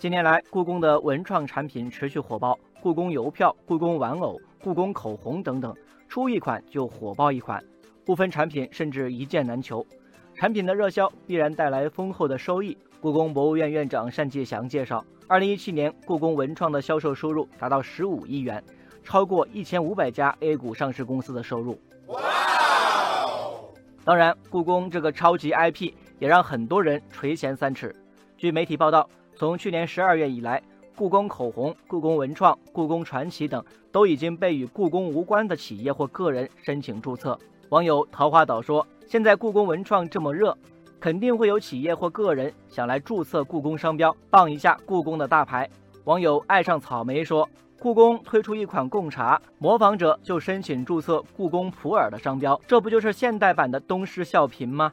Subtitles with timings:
[0.00, 5.76] 近年来，故宫的文创产品持续火爆，故宫邮票、故宫玩偶、故宫口红等等，
[6.08, 7.62] 出一款就火爆一款，
[8.02, 9.86] 部分产品甚至一件难求。
[10.34, 12.78] 产品的热销必然带来丰厚的收益。
[12.98, 18.64] 故宫博物院院长单霁翔介绍，二零一七年故宫文创的销售收入达到十五亿元，
[19.04, 21.78] 超过一千五百家 A 股上市公司的收入。
[22.06, 22.18] 哇！
[24.02, 27.94] 当然，故宫这个超级 IP 也让很多人垂涎三尺。
[28.38, 29.06] 据媒体报道。
[29.40, 30.62] 从去年十二月以来，
[30.94, 37.38] 故宫口红、故宫文创、故宫传奇等都已经被与故宫无关的企业或个人申请注册。
[37.70, 40.54] 网友桃花岛说：“现在故宫文创这么热，
[41.00, 45.66] 肯定会有企业或个人想来注册故宫商标，傍一下故宫的大牌。”
[46.04, 47.48] 网友爱上草莓说
[47.80, 54.92] ：“故宫推出一款贡茶，模仿者就申请注册故宫普洱的商标，这不就是现代版的东施效颦吗？”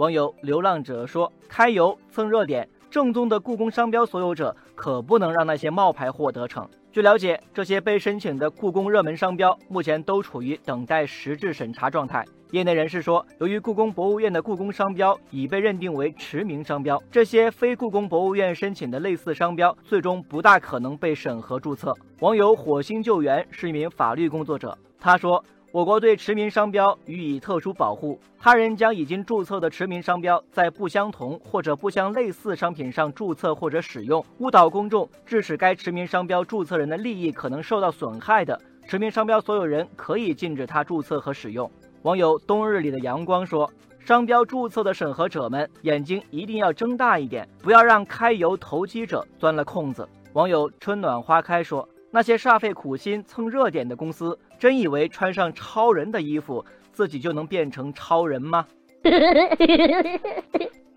[0.00, 12.24] 网友流浪者说：“开油蹭热点，正宗的故宫商标所有者可不能让那些冒牌货得逞。”据了解，这些被申请的故宫热门商标目前都处于等待实质审查状态。
[12.50, 21.94] 业内人士说，由于故宫博物院的故宫商标已被认定为驰名商标，这些非故宫博物院申请的类似商标最终不大可能被审核注册。
[22.20, 25.44] 网友火星救援是一名法律工作者，他说。
[25.72, 41.70] 我国对驰名商标予以特殊保护，他人将已经注册的驰名商标在不相同或者不相类似商品上注册或者使用，误导公众，致使该驰名商标注册人的利益可能受到损害的，驰名商标所有人可以禁止他注册和使用。
[42.02, 43.70] 网友冬日里的阳光说
[44.04, 51.88] ：“商标注册的审核者们眼睛一定要睁大一点，不要让揩油投机者钻了空子。”网友春暖花开说。
[52.12, 58.66] 那些煞费苦心蹭热点的公司，真以为穿上超人的衣服，自己就能变成超人吗？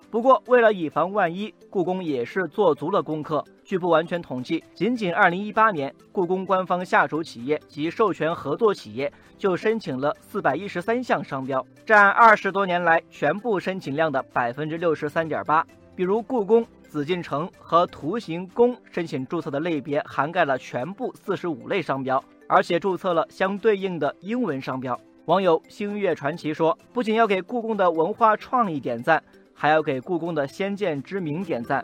[0.09, 3.44] 不过，为了以防万一，故宫也是做足了功课。
[3.64, 15.65] 据不完全统计，仅仅2018年，故宫官方下属企业及授权合作企业就申请了413项商标，占二十多年来全部申请量的百分之六十三点八。
[15.95, 16.65] 比如故宫。
[16.93, 24.95] 紫禁城和图形宫申请注册的类别涵盖了全部四十五类商标，而且注册了相对应的英文商标。
[25.26, 29.23] 网友星月传奇说：“不仅要给故宫的文化创意点赞，
[29.55, 31.83] 还要给故宫的先见之明点赞。”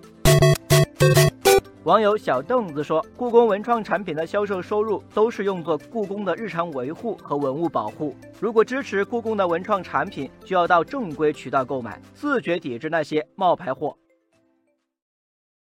[1.85, 8.15] 网友小凳子说：“故宫文创产品的销售收入都是用作故宫的日常维护和文物保护。
[8.39, 13.97] 如果支持故宫的文创产品，就要到正规渠道购买，自觉抵制那些冒牌货。”